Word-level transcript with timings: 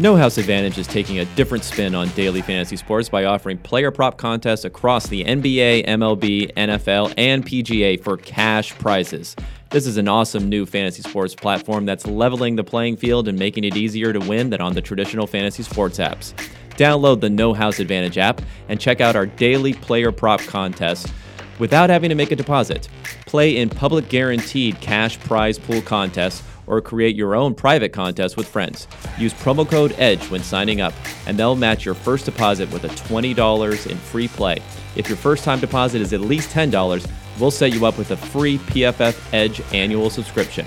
No 0.00 0.14
House 0.14 0.38
Advantage 0.38 0.78
is 0.78 0.86
taking 0.86 1.18
a 1.18 1.24
different 1.34 1.64
spin 1.64 1.92
on 1.92 2.08
daily 2.10 2.40
fantasy 2.40 2.76
sports 2.76 3.08
by 3.08 3.24
offering 3.24 3.58
player 3.58 3.90
prop 3.90 4.16
contests 4.16 4.64
across 4.64 5.08
the 5.08 5.24
NBA, 5.24 5.86
MLB, 5.88 6.54
NFL, 6.54 7.12
and 7.16 7.44
PGA 7.44 8.00
for 8.00 8.16
cash 8.16 8.72
prizes. 8.78 9.34
This 9.70 9.88
is 9.88 9.96
an 9.96 10.06
awesome 10.06 10.48
new 10.48 10.66
fantasy 10.66 11.02
sports 11.02 11.34
platform 11.34 11.84
that's 11.84 12.06
leveling 12.06 12.54
the 12.54 12.62
playing 12.62 12.96
field 12.96 13.26
and 13.26 13.36
making 13.36 13.64
it 13.64 13.76
easier 13.76 14.12
to 14.12 14.20
win 14.20 14.50
than 14.50 14.60
on 14.60 14.72
the 14.72 14.80
traditional 14.80 15.26
fantasy 15.26 15.64
sports 15.64 15.98
apps. 15.98 16.32
Download 16.76 17.20
the 17.20 17.28
No 17.28 17.52
House 17.52 17.80
Advantage 17.80 18.18
app 18.18 18.40
and 18.68 18.78
check 18.78 19.00
out 19.00 19.16
our 19.16 19.26
daily 19.26 19.72
player 19.72 20.12
prop 20.12 20.40
contests 20.42 21.12
without 21.58 21.90
having 21.90 22.08
to 22.08 22.14
make 22.14 22.30
a 22.30 22.36
deposit. 22.36 22.88
Play 23.26 23.56
in 23.56 23.68
public 23.68 24.08
guaranteed 24.08 24.80
cash 24.80 25.18
prize 25.20 25.58
pool 25.58 25.82
contests 25.82 26.42
or 26.66 26.80
create 26.80 27.16
your 27.16 27.34
own 27.34 27.54
private 27.54 27.92
contest 27.92 28.36
with 28.36 28.46
friends. 28.46 28.86
Use 29.18 29.32
promo 29.32 29.68
code 29.68 29.92
EDGE 29.98 30.30
when 30.30 30.42
signing 30.42 30.80
up, 30.80 30.92
and 31.26 31.38
they'll 31.38 31.56
match 31.56 31.84
your 31.84 31.94
first 31.94 32.26
deposit 32.26 32.70
with 32.72 32.84
a 32.84 32.88
$20 32.88 33.90
in 33.90 33.96
free 33.96 34.28
play. 34.28 34.58
If 34.94 35.08
your 35.08 35.16
first 35.16 35.44
time 35.44 35.60
deposit 35.60 36.00
is 36.00 36.12
at 36.12 36.20
least 36.20 36.50
$10, 36.50 37.10
we'll 37.40 37.50
set 37.50 37.72
you 37.72 37.86
up 37.86 37.96
with 37.96 38.10
a 38.10 38.16
free 38.16 38.58
PFF 38.58 39.32
Edge 39.32 39.62
annual 39.72 40.10
subscription. 40.10 40.66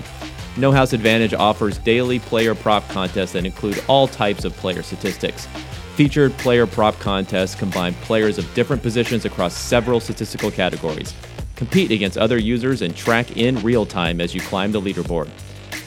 No 0.56 0.70
House 0.70 0.92
Advantage 0.92 1.32
offers 1.32 1.78
daily 1.78 2.18
player 2.18 2.54
prop 2.54 2.86
contests 2.88 3.32
that 3.32 3.46
include 3.46 3.82
all 3.88 4.06
types 4.06 4.44
of 4.44 4.54
player 4.56 4.82
statistics. 4.82 5.48
Featured 5.96 6.32
player 6.38 6.66
prop 6.66 6.98
contests 7.00 7.54
combine 7.54 7.92
players 7.94 8.38
of 8.38 8.54
different 8.54 8.82
positions 8.82 9.26
across 9.26 9.54
several 9.54 10.00
statistical 10.00 10.50
categories. 10.50 11.12
Compete 11.54 11.90
against 11.90 12.16
other 12.16 12.38
users 12.38 12.80
and 12.80 12.96
track 12.96 13.36
in 13.36 13.62
real 13.62 13.84
time 13.84 14.18
as 14.18 14.34
you 14.34 14.40
climb 14.40 14.72
the 14.72 14.80
leaderboard. 14.80 15.28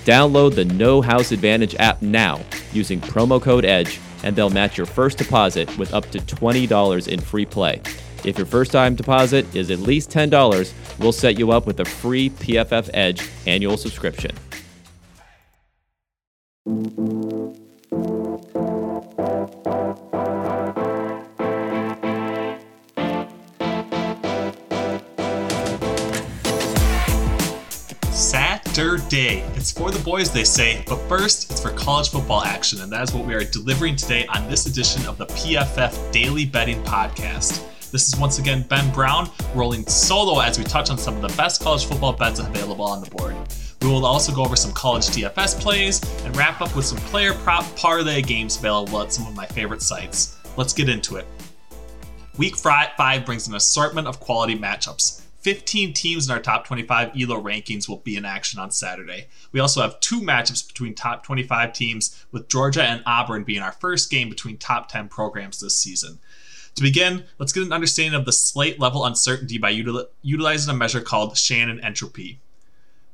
Download 0.06 0.54
the 0.54 0.66
No 0.66 1.02
House 1.02 1.32
Advantage 1.32 1.76
app 1.80 2.04
now 2.04 2.40
using 2.72 3.02
promo 3.02 3.42
code 3.42 3.66
EDGE, 3.66 4.00
and 4.24 4.36
they'll 4.36 4.52
match 4.52 4.78
your 4.78 4.86
first 4.86 5.18
deposit 5.18 5.76
with 5.76 5.92
up 5.92 6.08
to 6.12 6.20
$20 6.20 7.08
in 7.08 7.20
free 7.20 7.46
play. 7.46 7.82
If 8.24 8.38
your 8.38 8.46
first 8.46 8.72
time 8.72 8.94
deposit 8.94 9.56
is 9.56 9.72
at 9.72 9.80
least 9.80 10.12
$10, 10.12 10.72
we'll 11.00 11.14
set 11.14 11.40
you 11.40 11.52
up 11.52 11.66
with 11.66 11.80
a 11.80 11.86
free 11.86 12.30
PFF 12.30 12.92
Edge 12.94 13.28
annual 13.48 13.76
subscription. 13.76 14.36
Saturday. 28.76 29.40
It's 29.56 29.72
for 29.72 29.90
the 29.90 30.04
boys, 30.04 30.34
they 30.34 30.44
say, 30.44 30.84
but 30.86 30.98
first, 31.08 31.50
it's 31.50 31.62
for 31.62 31.70
college 31.70 32.10
football 32.10 32.42
action, 32.42 32.82
and 32.82 32.92
that 32.92 33.04
is 33.04 33.14
what 33.14 33.26
we 33.26 33.34
are 33.34 33.46
delivering 33.46 33.96
today 33.96 34.26
on 34.28 34.50
this 34.50 34.66
edition 34.66 35.06
of 35.06 35.18
the 35.18 35.28
PFF 35.28 36.12
Daily 36.12 36.44
Betting 36.44 36.84
Podcast. 36.84 37.64
This 37.92 38.10
is 38.10 38.20
once 38.20 38.38
again 38.38 38.66
Ben 38.68 38.94
Brown 38.94 39.30
rolling 39.54 39.88
solo 39.88 40.42
as 40.42 40.58
we 40.58 40.66
touch 40.66 40.90
on 40.90 40.98
some 40.98 41.16
of 41.16 41.22
the 41.22 41.38
best 41.38 41.64
college 41.64 41.86
football 41.86 42.12
bets 42.12 42.40
available 42.40 42.84
on 42.84 43.02
the 43.02 43.10
board. 43.12 43.38
We 43.82 43.88
will 43.88 44.06
also 44.06 44.36
go 44.36 44.44
over 44.44 44.58
some 44.58 44.74
college 44.74 45.06
DFS 45.06 45.58
plays 45.58 46.02
and 46.26 46.36
wrap 46.36 46.60
up 46.60 46.76
with 46.76 46.84
some 46.84 46.98
player 46.98 47.34
prop 47.34 47.64
parlay 47.78 48.22
games 48.22 48.58
available 48.58 49.02
at 49.02 49.14
some 49.14 49.26
of 49.26 49.38
my 49.38 49.46
favorite 49.46 49.84
sites. 49.84 50.38
Let's 50.58 50.74
get 50.74 50.90
into 50.90 51.16
it. 51.16 51.26
Week 52.38 52.58
5 52.58 53.26
brings 53.26 53.48
an 53.48 53.56
assortment 53.56 54.06
of 54.06 54.20
quality 54.20 54.60
matchups. 54.60 55.22
15 55.46 55.94
teams 55.94 56.28
in 56.28 56.34
our 56.34 56.42
top 56.42 56.66
25 56.66 57.12
ELO 57.16 57.40
rankings 57.40 57.88
will 57.88 57.98
be 57.98 58.18
in 58.18 58.26
action 58.26 58.60
on 58.60 58.72
Saturday. 58.72 59.28
We 59.52 59.60
also 59.60 59.80
have 59.84 60.00
two 60.00 60.20
matchups 60.20 60.66
between 60.66 60.96
top 60.96 61.24
25 61.24 61.72
teams, 61.72 62.26
with 62.32 62.50
Georgia 62.50 62.82
and 62.82 63.04
Auburn 63.06 63.44
being 63.44 63.62
our 63.62 63.74
first 63.74 64.10
game 64.10 64.28
between 64.28 64.58
top 64.58 64.90
10 64.90 65.08
programs 65.08 65.60
this 65.60 65.78
season. 65.78 66.18
To 66.74 66.82
begin, 66.82 67.26
let's 67.38 67.54
get 67.54 67.62
an 67.62 67.74
understanding 67.74 68.20
of 68.20 68.26
the 68.26 68.32
slate 68.32 68.80
level 68.80 69.06
uncertainty 69.06 69.60
by 69.60 69.72
util- 69.72 70.08
utilizing 70.24 70.74
a 70.74 70.76
measure 70.76 71.00
called 71.00 71.38
Shannon 71.38 71.80
entropy. 71.80 72.40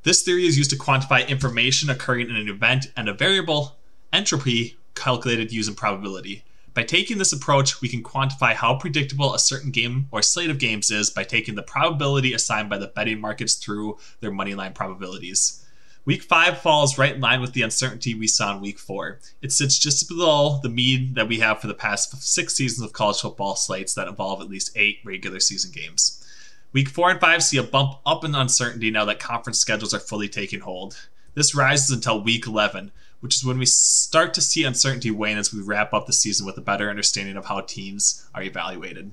This 0.04 0.24
theory 0.24 0.46
is 0.46 0.58
used 0.58 0.70
to 0.70 0.78
quantify 0.78 1.28
information 1.28 1.90
occurring 1.90 2.30
in 2.30 2.38
an 2.38 2.48
event 2.48 2.94
and 2.96 3.10
a 3.10 3.14
variable, 3.14 3.76
entropy, 4.14 4.78
calculated 4.96 5.52
using 5.52 5.76
probability. 5.76 6.46
By 6.74 6.84
taking 6.84 7.18
this 7.18 7.34
approach, 7.34 7.82
we 7.82 7.90
can 7.90 8.02
quantify 8.02 8.54
how 8.54 8.76
predictable 8.76 9.34
a 9.34 9.40
certain 9.40 9.72
game 9.72 10.08
or 10.10 10.22
slate 10.22 10.50
of 10.50 10.58
games 10.58 10.90
is 10.90 11.10
by 11.10 11.26
taking 11.26 11.56
the 11.56 11.64
probability 11.64 12.34
assigned 12.34 12.70
by 12.70 12.78
the 12.78 12.88
betting 12.88 13.20
markets 13.20 13.56
through 13.56 13.98
their 14.22 14.32
moneyline 14.32 14.74
probabilities. 14.74 15.66
Week 16.06 16.24
5 16.24 16.58
falls 16.60 16.98
right 16.98 17.14
in 17.14 17.22
line 17.22 17.42
with 17.42 17.54
the 17.54 17.62
uncertainty 17.62 18.16
we 18.16 18.26
saw 18.26 18.56
in 18.56 18.62
week 18.62 18.80
4. 18.80 19.20
It 19.42 19.52
sits 19.52 19.78
just 19.78 20.08
below 20.08 20.60
the 20.64 20.70
mean 20.70 21.14
that 21.14 21.28
we 21.28 21.40
have 21.40 21.60
for 21.60 21.68
the 21.68 21.74
past 21.74 22.24
six 22.24 22.56
seasons 22.56 22.86
of 22.86 22.94
college 22.94 23.20
football 23.20 23.56
slates 23.56 23.94
that 23.96 24.08
involve 24.08 24.42
at 24.42 24.50
least 24.50 24.72
eight 24.76 25.00
regular 25.04 25.40
season 25.40 25.72
games. 25.72 26.26
Week 26.74 26.88
4 26.88 27.12
and 27.12 27.20
5 27.20 27.44
see 27.44 27.58
a 27.58 27.64
bump 27.64 28.00
up 28.06 28.24
in 28.24 28.34
uncertainty 28.34 28.90
now 28.90 29.04
that 29.06 29.20
conference 29.20 29.60
schedules 29.60 29.94
are 29.94 30.00
fully 30.00 30.30
taking 30.30 30.62
hold. 30.62 30.98
This 31.36 31.54
rises 31.54 31.92
until 31.92 32.24
week 32.24 32.48
11, 32.48 32.92
which 33.22 33.36
is 33.36 33.46
when 33.46 33.58
we 33.58 33.66
start 33.66 34.34
to 34.34 34.42
see 34.42 34.64
uncertainty 34.64 35.10
wane 35.10 35.38
as 35.38 35.54
we 35.54 35.62
wrap 35.62 35.94
up 35.94 36.06
the 36.06 36.14
season 36.14 36.46
with 36.46 36.58
a 36.58 36.62
better 36.62 36.90
understanding 36.90 37.38
of 37.38 37.46
how 37.46 37.62
teams 37.62 38.28
are 38.36 38.44
evaluated. 38.44 39.12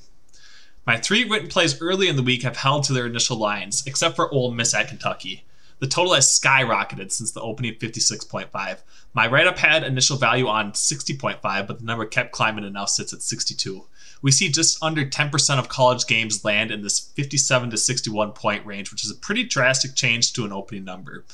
My 0.84 0.96
three 0.96 1.24
written 1.24 1.48
plays 1.48 1.80
early 1.80 2.08
in 2.08 2.16
the 2.16 2.22
week 2.22 2.42
have 2.42 2.56
held 2.56 2.84
to 2.84 2.94
their 2.94 3.06
initial 3.06 3.36
lines, 3.36 3.84
except 3.86 4.16
for 4.16 4.32
Ole 4.32 4.50
Miss 4.50 4.74
at 4.74 4.88
Kentucky. 4.88 5.44
The 5.80 5.86
total 5.86 6.14
has 6.14 6.26
skyrocketed 6.26 7.12
since 7.12 7.30
the 7.30 7.40
opening 7.40 7.74
56.5. 7.74 8.78
My 9.14 9.26
write 9.26 9.46
up 9.46 9.58
had 9.58 9.84
initial 9.84 10.16
value 10.16 10.48
on 10.48 10.72
60.5, 10.72 11.40
but 11.66 11.78
the 11.78 11.84
number 11.84 12.04
kept 12.04 12.32
climbing 12.32 12.64
and 12.64 12.74
now 12.74 12.86
sits 12.86 13.12
at 13.12 13.22
62. 13.22 13.84
We 14.20 14.32
see 14.32 14.48
just 14.48 14.82
under 14.82 15.04
10% 15.04 15.58
of 15.58 15.68
college 15.68 16.06
games 16.06 16.44
land 16.44 16.70
in 16.70 16.82
this 16.82 16.98
57 16.98 17.70
to 17.70 17.76
61 17.76 18.32
point 18.32 18.66
range, 18.66 18.90
which 18.90 19.04
is 19.04 19.10
a 19.10 19.14
pretty 19.14 19.44
drastic 19.44 19.94
change 19.94 20.32
to 20.32 20.44
an 20.44 20.52
opening 20.52 20.84
number. 20.84 21.24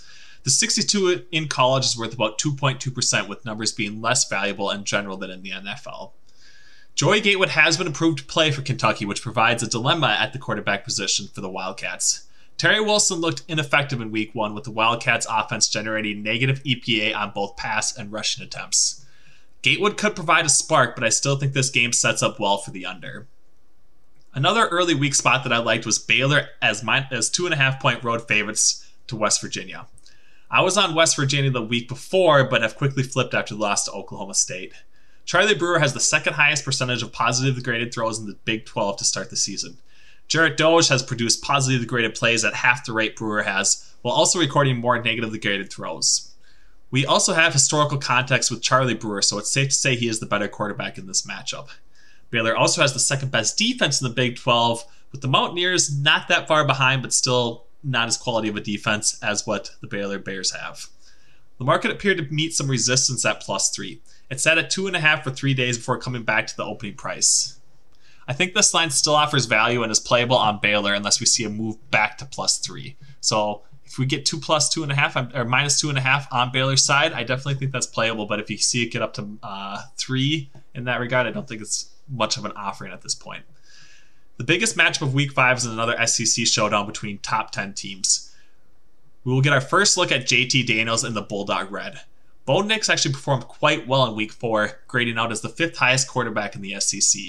The 0.44 0.50
62 0.50 1.24
in 1.32 1.48
college 1.48 1.86
is 1.86 1.96
worth 1.96 2.12
about 2.12 2.38
2.2%, 2.38 3.28
with 3.28 3.46
numbers 3.46 3.72
being 3.72 4.02
less 4.02 4.28
valuable 4.28 4.70
in 4.70 4.84
general 4.84 5.16
than 5.16 5.30
in 5.30 5.42
the 5.42 5.52
NFL. 5.52 6.12
Joey 6.94 7.22
Gatewood 7.22 7.48
has 7.48 7.78
been 7.78 7.86
approved 7.86 8.18
to 8.18 8.24
play 8.24 8.50
for 8.50 8.60
Kentucky, 8.60 9.06
which 9.06 9.22
provides 9.22 9.62
a 9.62 9.66
dilemma 9.66 10.18
at 10.20 10.34
the 10.34 10.38
quarterback 10.38 10.84
position 10.84 11.28
for 11.28 11.40
the 11.40 11.48
Wildcats. 11.48 12.26
Terry 12.58 12.80
Wilson 12.80 13.20
looked 13.20 13.42
ineffective 13.48 14.02
in 14.02 14.10
week 14.10 14.34
one, 14.34 14.54
with 14.54 14.64
the 14.64 14.70
Wildcats 14.70 15.26
offense 15.30 15.66
generating 15.66 16.22
negative 16.22 16.62
EPA 16.62 17.16
on 17.16 17.32
both 17.34 17.56
pass 17.56 17.96
and 17.96 18.12
rushing 18.12 18.44
attempts. 18.44 19.04
Gatewood 19.62 19.96
could 19.96 20.14
provide 20.14 20.44
a 20.44 20.50
spark, 20.50 20.94
but 20.94 21.04
I 21.04 21.08
still 21.08 21.36
think 21.36 21.54
this 21.54 21.70
game 21.70 21.94
sets 21.94 22.22
up 22.22 22.38
well 22.38 22.58
for 22.58 22.70
the 22.70 22.84
under. 22.84 23.26
Another 24.34 24.66
early 24.66 24.94
week 24.94 25.14
spot 25.14 25.42
that 25.44 25.54
I 25.54 25.58
liked 25.58 25.86
was 25.86 25.98
Baylor 25.98 26.48
as, 26.60 26.82
my, 26.82 27.08
as 27.10 27.30
two 27.30 27.46
and 27.46 27.54
a 27.54 27.56
half 27.56 27.80
point 27.80 28.04
road 28.04 28.28
favorites 28.28 28.86
to 29.06 29.16
West 29.16 29.40
Virginia. 29.40 29.86
I 30.54 30.60
was 30.60 30.78
on 30.78 30.94
West 30.94 31.16
Virginia 31.16 31.50
the 31.50 31.60
week 31.60 31.88
before, 31.88 32.44
but 32.44 32.62
have 32.62 32.76
quickly 32.76 33.02
flipped 33.02 33.34
after 33.34 33.56
the 33.56 33.60
loss 33.60 33.86
to 33.86 33.90
Oklahoma 33.90 34.34
State. 34.34 34.72
Charlie 35.24 35.56
Brewer 35.56 35.80
has 35.80 35.94
the 35.94 35.98
second 35.98 36.34
highest 36.34 36.64
percentage 36.64 37.02
of 37.02 37.10
positively 37.10 37.60
graded 37.60 37.92
throws 37.92 38.20
in 38.20 38.26
the 38.26 38.38
Big 38.44 38.64
12 38.64 38.98
to 38.98 39.04
start 39.04 39.30
the 39.30 39.36
season. 39.36 39.78
Jarret 40.28 40.56
Doege 40.56 40.90
has 40.90 41.02
produced 41.02 41.42
positively 41.42 41.88
graded 41.88 42.14
plays 42.14 42.44
at 42.44 42.54
half 42.54 42.86
the 42.86 42.92
rate 42.92 43.16
Brewer 43.16 43.42
has, 43.42 43.92
while 44.02 44.14
also 44.14 44.38
recording 44.38 44.76
more 44.76 45.02
negatively 45.02 45.40
graded 45.40 45.72
throws. 45.72 46.32
We 46.92 47.04
also 47.04 47.32
have 47.32 47.52
historical 47.52 47.98
context 47.98 48.48
with 48.48 48.62
Charlie 48.62 48.94
Brewer, 48.94 49.22
so 49.22 49.38
it's 49.38 49.50
safe 49.50 49.70
to 49.70 49.74
say 49.74 49.96
he 49.96 50.06
is 50.06 50.20
the 50.20 50.26
better 50.26 50.46
quarterback 50.46 50.98
in 50.98 51.08
this 51.08 51.26
matchup. 51.26 51.66
Baylor 52.30 52.56
also 52.56 52.80
has 52.80 52.92
the 52.92 53.00
second 53.00 53.32
best 53.32 53.58
defense 53.58 54.00
in 54.00 54.06
the 54.06 54.14
Big 54.14 54.36
12, 54.36 54.84
with 55.10 55.20
the 55.20 55.26
Mountaineers 55.26 56.00
not 56.00 56.28
that 56.28 56.46
far 56.46 56.64
behind, 56.64 57.02
but 57.02 57.12
still 57.12 57.66
not 57.84 58.08
as 58.08 58.16
quality 58.16 58.48
of 58.48 58.56
a 58.56 58.60
defense 58.60 59.18
as 59.22 59.46
what 59.46 59.70
the 59.80 59.86
Baylor 59.86 60.18
Bears 60.18 60.52
have. 60.52 60.86
The 61.58 61.64
market 61.64 61.90
appeared 61.90 62.18
to 62.18 62.34
meet 62.34 62.54
some 62.54 62.68
resistance 62.68 63.24
at 63.24 63.40
plus 63.40 63.70
three. 63.70 64.00
It 64.30 64.40
sat 64.40 64.58
at 64.58 64.70
two 64.70 64.86
and 64.86 64.96
a 64.96 65.00
half 65.00 65.22
for 65.22 65.30
three 65.30 65.54
days 65.54 65.76
before 65.76 65.98
coming 65.98 66.22
back 66.22 66.46
to 66.48 66.56
the 66.56 66.64
opening 66.64 66.94
price. 66.94 67.60
I 68.26 68.32
think 68.32 68.54
this 68.54 68.72
line 68.72 68.90
still 68.90 69.14
offers 69.14 69.44
value 69.44 69.82
and 69.82 69.92
is 69.92 70.00
playable 70.00 70.36
on 70.36 70.60
Baylor 70.60 70.94
unless 70.94 71.20
we 71.20 71.26
see 71.26 71.44
a 71.44 71.50
move 71.50 71.76
back 71.90 72.18
to 72.18 72.24
plus 72.24 72.58
three. 72.58 72.96
So 73.20 73.62
if 73.84 73.98
we 73.98 74.06
get 74.06 74.24
two 74.24 74.40
plus 74.40 74.68
two 74.68 74.82
and 74.82 74.90
a 74.90 74.94
half 74.94 75.14
or 75.34 75.44
minus 75.44 75.78
two 75.78 75.90
and 75.90 75.98
a 75.98 76.00
half 76.00 76.26
on 76.32 76.50
Baylor's 76.50 76.82
side, 76.82 77.12
I 77.12 77.22
definitely 77.22 77.54
think 77.54 77.70
that's 77.70 77.86
playable. 77.86 78.26
But 78.26 78.40
if 78.40 78.50
you 78.50 78.56
see 78.56 78.82
it 78.82 78.90
get 78.90 79.02
up 79.02 79.14
to 79.14 79.38
uh, 79.42 79.82
three 79.96 80.50
in 80.74 80.84
that 80.84 81.00
regard, 81.00 81.26
I 81.26 81.30
don't 81.30 81.46
think 81.46 81.60
it's 81.60 81.90
much 82.08 82.36
of 82.36 82.44
an 82.44 82.52
offering 82.52 82.92
at 82.92 83.02
this 83.02 83.14
point. 83.14 83.44
The 84.36 84.44
biggest 84.44 84.76
matchup 84.76 85.02
of 85.02 85.14
week 85.14 85.32
five 85.32 85.58
is 85.58 85.64
another 85.64 85.96
SEC 86.06 86.44
showdown 86.44 86.86
between 86.86 87.18
top 87.18 87.52
10 87.52 87.72
teams. 87.74 88.34
We 89.22 89.32
will 89.32 89.40
get 89.40 89.52
our 89.52 89.60
first 89.60 89.96
look 89.96 90.10
at 90.10 90.26
JT 90.26 90.66
Daniels 90.66 91.04
in 91.04 91.14
the 91.14 91.22
Bulldog 91.22 91.70
Red. 91.70 92.00
Bo 92.44 92.60
Nix 92.60 92.90
actually 92.90 93.14
performed 93.14 93.44
quite 93.44 93.86
well 93.86 94.04
in 94.04 94.16
week 94.16 94.32
four, 94.32 94.80
grading 94.88 95.18
out 95.18 95.30
as 95.30 95.40
the 95.40 95.48
fifth 95.48 95.76
highest 95.78 96.08
quarterback 96.08 96.56
in 96.56 96.62
the 96.62 96.78
SEC. 96.80 97.22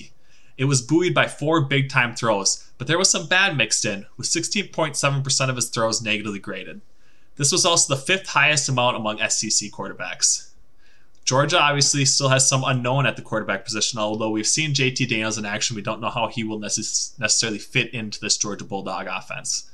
It 0.58 0.66
was 0.66 0.82
buoyed 0.82 1.14
by 1.14 1.28
four 1.28 1.62
big 1.62 1.90
time 1.90 2.16
throws, 2.16 2.68
but 2.80 2.88
there 2.88 2.98
was 2.98 3.12
some 3.12 3.28
bad 3.28 3.56
mixed 3.56 3.86
in, 3.86 4.08
with 4.18 4.26
16.7% 4.26 5.50
of 5.50 5.56
his 5.56 5.70
throws 5.70 6.02
negatively 6.02 6.40
graded. 6.40 6.82
This 7.36 7.52
was 7.52 7.66
also 7.66 7.94
the 7.94 8.02
fifth 8.02 8.30
highest 8.30 8.68
amount 8.68 8.98
among 8.98 9.20
SEC 9.30 9.70
quarterbacks. 9.70 10.50
Georgia 11.26 11.60
obviously 11.60 12.06
still 12.06 12.30
has 12.30 12.48
some 12.48 12.64
unknown 12.64 13.08
at 13.08 13.16
the 13.16 13.22
quarterback 13.24 13.66
position, 13.66 13.98
although 13.98 14.30
we've 14.30 14.46
seen 14.46 14.76
JT 14.76 15.10
Daniels 15.10 15.40
in 15.40 15.46
action. 15.46 15.76
We 15.76 15.82
don't 15.82 16.00
know 16.00 16.12
how 16.12 16.28
he 16.28 16.44
will 16.44 16.60
necess- 16.60 17.18
necessarily 17.20 17.58
fit 17.58 17.92
into 17.96 18.20
this 18.20 18.38
Georgia 18.38 18.64
Bulldog 18.64 19.08
offense. 19.08 19.70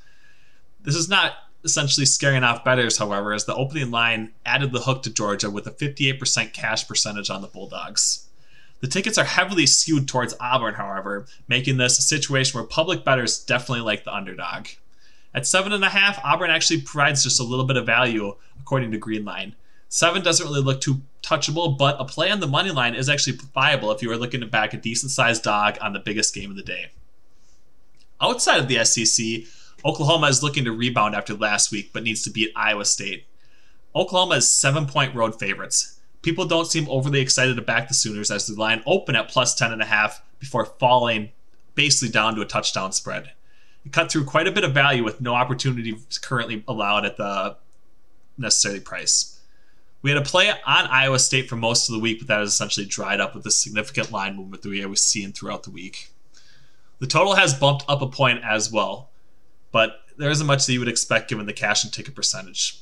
This 0.81 0.95
is 0.95 1.09
not 1.09 1.33
essentially 1.65 2.05
scaring 2.05 2.43
off 2.43 2.63
bettors, 2.63 2.97
however, 2.97 3.33
as 3.33 3.45
the 3.45 3.55
opening 3.55 3.91
line 3.91 4.31
added 4.45 4.71
the 4.71 4.79
hook 4.79 5.03
to 5.03 5.13
Georgia 5.13 5.49
with 5.49 5.67
a 5.67 5.71
58% 5.71 6.53
cash 6.53 6.87
percentage 6.87 7.29
on 7.29 7.41
the 7.41 7.47
Bulldogs. 7.47 8.27
The 8.79 8.87
tickets 8.87 9.17
are 9.17 9.25
heavily 9.25 9.67
skewed 9.67 10.07
towards 10.07 10.33
Auburn, 10.39 10.75
however, 10.75 11.27
making 11.49 11.77
this 11.77 11.99
a 11.99 12.01
situation 12.01 12.57
where 12.57 12.67
public 12.67 13.03
bettors 13.03 13.43
definitely 13.43 13.83
like 13.83 14.05
the 14.05 14.15
underdog. 14.15 14.67
At 15.35 15.45
seven 15.45 15.73
and 15.73 15.83
a 15.83 15.89
half, 15.89 16.19
Auburn 16.23 16.49
actually 16.49 16.81
provides 16.81 17.23
just 17.23 17.39
a 17.39 17.43
little 17.43 17.65
bit 17.65 17.77
of 17.77 17.85
value, 17.85 18.35
according 18.59 18.91
to 18.91 18.99
Greenline. 18.99 19.53
Seven 19.87 20.23
doesn't 20.23 20.47
really 20.47 20.61
look 20.61 20.81
too 20.81 21.01
touchable, 21.21 21.77
but 21.77 21.95
a 21.99 22.05
play 22.05 22.31
on 22.31 22.39
the 22.39 22.47
money 22.47 22.71
line 22.71 22.95
is 22.95 23.09
actually 23.09 23.37
viable 23.53 23.91
if 23.91 24.01
you 24.01 24.11
are 24.11 24.17
looking 24.17 24.41
to 24.41 24.47
back 24.47 24.73
a 24.73 24.77
decent 24.77 25.11
sized 25.11 25.43
dog 25.43 25.77
on 25.81 25.93
the 25.93 25.99
biggest 25.99 26.33
game 26.33 26.49
of 26.49 26.57
the 26.57 26.63
day. 26.63 26.91
Outside 28.19 28.59
of 28.59 28.67
the 28.67 28.83
SEC, 28.85 29.47
Oklahoma 29.83 30.27
is 30.27 30.43
looking 30.43 30.65
to 30.65 30.71
rebound 30.71 31.15
after 31.15 31.33
last 31.33 31.71
week, 31.71 31.91
but 31.91 32.03
needs 32.03 32.21
to 32.23 32.29
beat 32.29 32.51
Iowa 32.55 32.85
State. 32.85 33.25
Oklahoma 33.95 34.35
is 34.35 34.49
seven 34.49 34.85
point 34.85 35.15
road 35.15 35.39
favorites. 35.39 35.99
People 36.21 36.45
don't 36.45 36.67
seem 36.67 36.87
overly 36.87 37.19
excited 37.19 37.55
to 37.55 37.61
back 37.61 37.87
the 37.87 37.93
Sooners 37.93 38.29
as 38.29 38.45
the 38.45 38.59
line 38.59 38.83
opened 38.85 39.17
at 39.17 39.29
plus 39.29 39.59
10.5 39.59 40.19
before 40.39 40.65
falling 40.65 41.31
basically 41.73 42.11
down 42.11 42.35
to 42.35 42.41
a 42.41 42.45
touchdown 42.45 42.91
spread. 42.91 43.31
It 43.83 43.91
cut 43.91 44.11
through 44.11 44.25
quite 44.25 44.47
a 44.47 44.51
bit 44.51 44.63
of 44.63 44.73
value 44.73 45.03
with 45.03 45.19
no 45.19 45.33
opportunity 45.33 45.97
currently 46.21 46.63
allowed 46.67 47.05
at 47.05 47.17
the 47.17 47.57
necessary 48.37 48.79
price. 48.79 49.40
We 50.01 50.09
had 50.09 50.17
a 50.17 50.25
play 50.25 50.49
on 50.49 50.87
Iowa 50.87 51.19
State 51.19 51.47
for 51.47 51.55
most 51.55 51.87
of 51.87 51.93
the 51.93 51.99
week, 51.99 52.19
but 52.19 52.27
that 52.27 52.39
has 52.39 52.49
essentially 52.49 52.85
dried 52.85 53.19
up 53.19 53.35
with 53.35 53.43
the 53.43 53.51
significant 53.51 54.11
line 54.11 54.35
movement 54.35 54.63
that 54.63 54.69
we 54.69 54.83
was 54.85 55.03
seeing 55.03 55.31
throughout 55.31 55.63
the 55.63 55.71
week. 55.71 56.11
The 56.99 57.07
total 57.07 57.35
has 57.35 57.53
bumped 57.53 57.85
up 57.87 58.01
a 58.01 58.07
point 58.07 58.43
as 58.43 58.71
well, 58.71 59.09
but 59.71 60.01
there 60.17 60.29
isn't 60.29 60.47
much 60.47 60.65
that 60.65 60.73
you 60.73 60.79
would 60.79 60.87
expect 60.87 61.29
given 61.29 61.45
the 61.45 61.53
cash 61.53 61.83
and 61.83 61.93
ticket 61.93 62.15
percentage. 62.15 62.79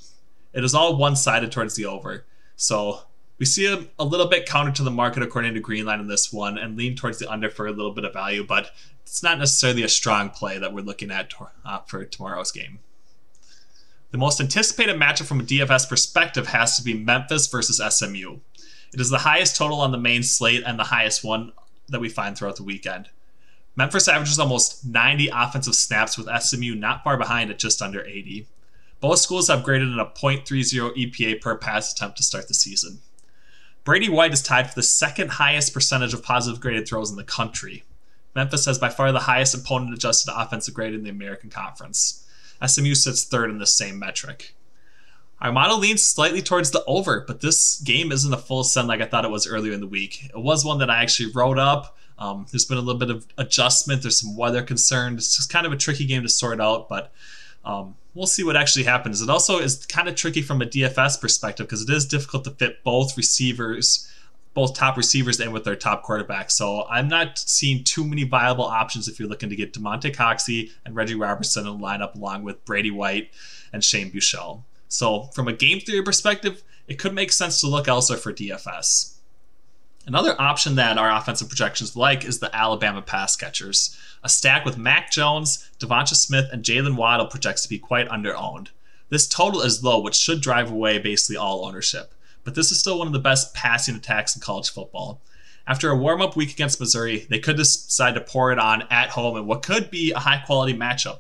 It 0.54 0.64
is 0.64 0.74
all 0.74 0.98
one 0.98 1.16
sided 1.16 1.52
towards 1.52 1.76
the 1.76 1.86
over, 1.86 2.26
so 2.56 3.02
we 3.38 3.46
see 3.46 3.66
a, 3.66 3.86
a, 3.98 4.04
little 4.04 4.28
bit 4.28 4.46
counter 4.46 4.72
to 4.74 4.84
the 4.84 4.92
market 4.92 5.24
according 5.24 5.54
to 5.54 5.62
Greenline 5.62 6.02
in 6.02 6.08
this 6.08 6.34
one 6.34 6.58
and 6.58 6.76
lean 6.76 6.96
towards 6.96 7.20
the 7.20 7.32
under 7.32 7.50
for 7.50 7.68
a 7.68 7.72
little 7.72 7.94
bit 7.94 8.04
of 8.04 8.14
value, 8.14 8.44
but 8.44 8.72
it's 9.04 9.24
not 9.24 9.40
necessarily 9.40 9.84
a 9.84 9.90
strong 9.90 10.30
play 10.30 10.58
that 10.58 10.74
we're 10.74 10.84
looking 10.84 11.12
at 11.12 11.34
uh, 11.66 11.80
for 11.88 12.04
tomorrow's 12.04 12.52
game. 12.52 12.80
The 14.12 14.18
most 14.18 14.42
anticipated 14.42 15.00
matchup 15.00 15.28
from 15.28 15.40
a 15.40 15.44
DFS 15.44 15.88
perspective 15.88 16.48
has 16.48 16.76
to 16.78 16.84
be 16.84 16.96
Memphis 16.96 17.46
versus 17.46 17.80
SMU. 17.96 18.40
It 18.92 19.00
is 19.00 19.12
the 19.12 19.20
highest 19.20 19.56
total 19.56 19.82
on 19.82 19.92
the 19.92 20.00
main 20.00 20.24
slate 20.24 20.64
and 20.66 20.80
the 20.80 20.86
highest 20.86 21.24
one 21.24 21.52
that 21.90 22.02
we 22.02 22.10
find 22.10 22.36
throughout 22.36 22.56
the 22.56 22.64
weekend. 22.64 23.10
Memphis 23.76 24.08
averages 24.08 24.40
almost 24.40 24.84
90 24.84 25.30
offensive 25.32 25.76
snaps 25.76 26.18
with 26.18 26.28
SMU 26.42 26.74
not 26.74 27.04
far 27.04 27.18
behind 27.18 27.52
at 27.52 27.60
just 27.60 27.84
under 27.84 28.04
80. 28.04 28.48
Both 29.00 29.20
schools 29.20 29.48
have 29.48 29.64
graded 29.64 29.90
in 29.90 30.00
a 30.00 30.06
.30 30.06 30.96
EPA 30.98 31.40
per 31.40 31.56
pass 31.56 31.94
attempt 31.94 32.18
to 32.18 32.24
start 32.24 32.48
the 32.48 32.56
season. 32.56 33.02
Brady 33.84 34.10
White 34.10 34.34
is 34.34 34.42
tied 34.42 34.70
for 34.70 34.76
the 34.76 34.84
second 34.84 35.30
highest 35.34 35.72
percentage 35.74 36.14
of 36.16 36.24
positive 36.24 36.60
graded 36.60 36.88
throws 36.88 37.12
in 37.12 37.16
the 37.16 37.24
country. 37.24 37.84
Memphis 38.36 38.66
has 38.66 38.80
by 38.80 38.90
far 38.90 39.12
the 39.12 39.20
highest 39.20 39.54
opponent 39.54 39.94
adjusted 39.94 40.34
offensive 40.36 40.74
grade 40.74 40.94
in 40.96 41.04
the 41.04 41.10
American 41.10 41.50
Conference. 41.50 42.26
SMU 42.66 42.96
sits 42.96 43.24
third 43.24 43.50
in 43.50 43.58
the 43.58 43.68
same 43.68 44.00
metric. 44.00 44.56
Our 45.42 45.52
model 45.52 45.78
leans 45.78 46.04
slightly 46.04 46.42
towards 46.42 46.72
the 46.72 46.84
over, 46.86 47.24
but 47.26 47.40
this 47.40 47.80
game 47.80 48.12
isn't 48.12 48.34
a 48.34 48.38
full 48.38 48.64
send 48.64 48.88
like 48.90 49.00
I 49.00 49.06
thought 49.06 49.24
it 49.24 49.32
was 49.32 49.48
earlier 49.48 49.72
in 49.72 49.80
the 49.80 49.88
week. 49.88 50.26
It 50.26 50.40
was 50.40 50.66
one 50.66 50.80
that 50.80 50.90
I 50.90 51.02
actually 51.02 51.32
wrote 51.32 51.58
up. 51.58 51.98
Um, 52.18 52.46
there's 52.52 52.66
been 52.66 52.78
a 52.78 52.82
little 52.82 53.00
bit 53.00 53.10
of 53.10 53.26
adjustment. 53.38 54.02
There's 54.02 54.20
some 54.20 54.36
weather 54.36 54.62
concern. 54.62 55.14
It's 55.14 55.38
just 55.38 55.50
kind 55.50 55.66
of 55.66 55.72
a 55.72 55.78
tricky 55.78 56.06
game 56.06 56.24
to 56.24 56.30
sort 56.30 56.60
out, 56.60 56.90
but 56.90 57.14
um, 57.64 57.96
we'll 58.14 58.28
see 58.28 58.44
what 58.44 58.58
actually 58.58 58.84
happens. 58.84 59.22
It 59.22 59.30
also 59.30 59.60
is 59.60 59.86
kind 59.86 60.10
of 60.10 60.16
tricky 60.16 60.42
from 60.42 60.62
a 60.62 60.66
DFS 60.66 61.22
perspective 61.22 61.68
because 61.68 61.82
it 61.82 61.90
is 61.90 62.06
difficult 62.06 62.44
to 62.44 62.52
fit 62.52 62.84
both 62.84 63.16
receivers, 63.16 64.12
both 64.54 64.74
top 64.74 64.98
receivers, 64.98 65.40
and 65.40 65.54
with 65.54 65.64
their 65.64 65.76
top 65.76 66.04
quarterback. 66.04 66.52
So 66.52 66.86
I'm 66.90 67.08
not 67.08 67.38
seeing 67.38 67.84
too 67.84 68.06
many 68.06 68.24
viable 68.24 68.66
options 68.66 69.08
if 69.08 69.20
you're 69.20 69.30
looking 69.30 69.50
to 69.50 69.56
get 69.56 69.74
Damonte 69.74 70.14
Coxie 70.14 70.72
and 70.86 70.96
Reggie 70.96 71.16
Roberson 71.16 71.68
in 71.68 71.80
the 71.80 71.86
lineup 71.86 72.16
along 72.16 72.44
with 72.44 72.64
Brady 72.66 72.92
White 72.92 73.32
and 73.72 73.84
Shane 73.84 74.12
Buechele. 74.12 74.64
So 74.88 75.24
from 75.34 75.48
a 75.48 75.54
game 75.54 75.80
theory 75.80 76.04
perspective, 76.04 76.64
it 76.88 76.98
could 76.98 77.14
make 77.14 77.32
sense 77.32 77.62
to 77.62 77.68
look 77.68 77.88
elsewhere 77.88 78.18
for 78.18 78.34
DFS. 78.34 79.14
Another 80.08 80.36
option 80.42 80.76
that 80.76 80.98
our 80.98 81.12
offensive 81.12 81.50
projections 81.50 81.96
like 81.96 82.26
is 82.26 82.40
the 82.40 82.54
Alabama 82.56 83.02
pass 83.02 83.36
catchers. 83.36 83.96
A 84.24 84.30
stack 84.30 84.66
with 84.66 84.78
Mac 84.78 85.12
Jones, 85.12 85.70
Devonta 85.80 86.16
Smith, 86.16 86.50
and 86.52 86.64
Jaylen 86.64 86.96
Waddle 86.96 87.28
projects 87.28 87.62
to 87.62 87.70
be 87.70 87.78
quite 87.78 88.10
underowned. 88.10 88.70
This 89.10 89.28
total 89.28 89.62
is 89.62 89.84
low, 89.84 90.00
which 90.02 90.16
should 90.16 90.42
drive 90.42 90.72
away 90.72 90.98
basically 90.98 91.38
all 91.38 91.64
ownership. 91.64 92.14
But 92.44 92.56
this 92.56 92.72
is 92.72 92.80
still 92.80 93.00
one 93.00 93.08
of 93.08 93.14
the 93.14 93.20
best 93.20 93.54
passing 93.54 93.96
attacks 93.96 94.36
in 94.36 94.42
college 94.42 94.70
football. 94.70 95.22
After 95.68 95.90
a 95.92 95.96
warm 95.96 96.22
up 96.22 96.36
week 96.36 96.52
against 96.52 96.80
Missouri, 96.80 97.28
they 97.30 97.40
could 97.40 97.58
decide 97.58 98.16
to 98.16 98.22
pour 98.22 98.52
it 98.52 98.58
on 98.58 98.84
at 98.90 99.10
home 99.10 99.38
in 99.38 99.46
what 99.46 99.62
could 99.62 99.92
be 99.92 100.12
a 100.12 100.20
high 100.20 100.42
quality 100.46 100.74
matchup. 100.74 101.20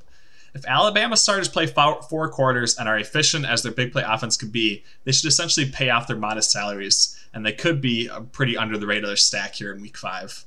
If 0.55 0.65
Alabama 0.65 1.15
starters 1.15 1.47
play 1.47 1.67
four 1.67 2.29
quarters 2.29 2.75
and 2.77 2.89
are 2.89 2.97
efficient 2.97 3.45
as 3.45 3.61
their 3.61 3.71
big 3.71 3.91
play 3.91 4.03
offense 4.05 4.35
could 4.35 4.51
be, 4.51 4.83
they 5.03 5.11
should 5.11 5.27
essentially 5.27 5.69
pay 5.69 5.91
off 5.91 6.07
their 6.07 6.17
modest 6.17 6.51
salaries, 6.51 7.15
and 7.33 7.45
they 7.45 7.53
could 7.53 7.81
be 7.81 8.07
a 8.07 8.21
pretty 8.21 8.57
under 8.57 8.77
the 8.77 8.87
radar 8.87 9.15
stack 9.15 9.53
here 9.53 9.71
in 9.71 9.81
week 9.81 9.97
five. 9.97 10.45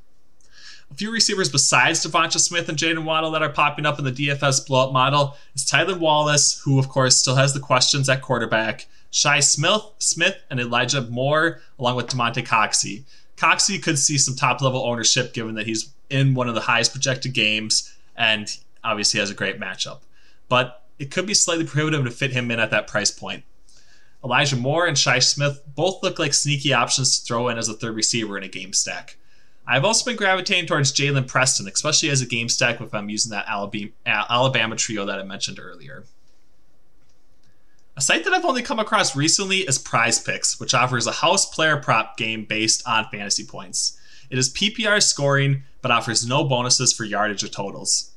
A 0.90 0.94
few 0.94 1.10
receivers 1.10 1.48
besides 1.48 2.04
Devonta 2.04 2.38
Smith 2.38 2.68
and 2.68 2.76
Jaden 2.76 3.04
Waddle 3.04 3.30
that 3.30 3.42
are 3.42 3.48
popping 3.48 3.86
up 3.86 3.98
in 3.98 4.04
the 4.04 4.12
DFS 4.12 4.66
blowout 4.66 4.92
model 4.92 5.36
is 5.54 5.64
Tylan 5.64 6.00
Wallace, 6.00 6.60
who 6.64 6.78
of 6.78 6.88
course 6.88 7.16
still 7.16 7.36
has 7.36 7.54
the 7.54 7.60
questions 7.60 8.08
at 8.08 8.20
quarterback, 8.20 8.86
Shi 9.12 9.42
Smith, 9.42 9.82
Smith 9.98 10.36
and 10.50 10.58
Elijah 10.58 11.02
Moore, 11.02 11.60
along 11.78 11.96
with 11.96 12.08
Damonte 12.08 12.44
Coxie. 12.44 13.04
Coxie 13.36 13.80
could 13.80 13.98
see 13.98 14.18
some 14.18 14.34
top 14.34 14.60
level 14.60 14.84
ownership 14.84 15.34
given 15.34 15.54
that 15.54 15.66
he's 15.66 15.92
in 16.10 16.34
one 16.34 16.48
of 16.48 16.54
the 16.54 16.62
highest 16.62 16.92
projected 16.92 17.34
games 17.34 17.94
and 18.16 18.48
obviously 18.82 19.20
has 19.20 19.30
a 19.30 19.34
great 19.34 19.60
matchup. 19.60 20.00
But 20.48 20.82
it 20.98 21.10
could 21.10 21.26
be 21.26 21.34
slightly 21.34 21.66
prohibitive 21.66 22.04
to 22.04 22.10
fit 22.10 22.32
him 22.32 22.50
in 22.50 22.58
at 22.58 22.70
that 22.70 22.86
price 22.86 23.10
point. 23.10 23.44
Elijah 24.24 24.56
Moore 24.56 24.86
and 24.86 24.96
Shi 24.96 25.20
Smith 25.20 25.62
both 25.74 26.02
look 26.02 26.18
like 26.18 26.32
sneaky 26.32 26.72
options 26.72 27.18
to 27.18 27.26
throw 27.26 27.48
in 27.48 27.58
as 27.58 27.68
a 27.68 27.74
third 27.74 27.94
receiver 27.94 28.38
in 28.38 28.44
a 28.44 28.48
game 28.48 28.72
stack. 28.72 29.18
I've 29.66 29.84
also 29.84 30.08
been 30.10 30.16
gravitating 30.16 30.66
towards 30.66 30.92
Jalen 30.92 31.28
Preston, 31.28 31.68
especially 31.68 32.08
as 32.08 32.22
a 32.22 32.26
game 32.26 32.48
stack 32.48 32.80
if 32.80 32.94
I'm 32.94 33.08
using 33.08 33.30
that 33.30 33.46
Alabama 33.46 34.76
trio 34.76 35.04
that 35.04 35.18
I 35.18 35.22
mentioned 35.22 35.58
earlier. 35.60 36.04
A 37.94 38.00
site 38.00 38.24
that 38.24 38.32
I've 38.32 38.46
only 38.46 38.62
come 38.62 38.78
across 38.78 39.14
recently 39.14 39.58
is 39.58 39.78
Prize 39.78 40.18
Picks, 40.18 40.58
which 40.58 40.72
offers 40.72 41.06
a 41.06 41.12
house 41.12 41.44
player 41.44 41.76
prop 41.76 42.16
game 42.16 42.46
based 42.46 42.82
on 42.86 43.06
fantasy 43.10 43.44
points. 43.44 43.98
It 44.30 44.38
is 44.38 44.52
PPR 44.54 45.02
scoring, 45.02 45.64
but 45.82 45.90
offers 45.90 46.26
no 46.26 46.42
bonuses 46.42 46.94
for 46.94 47.04
yardage 47.04 47.44
or 47.44 47.48
totals. 47.48 48.12